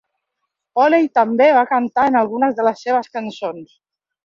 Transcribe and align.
Poley 0.79 1.05
també 1.17 1.51
va 1.59 1.65
cantar 1.73 2.07
en 2.13 2.19
algunes 2.23 2.57
de 2.61 2.67
les 2.71 2.83
seves 2.87 3.13
cançons. 3.19 3.79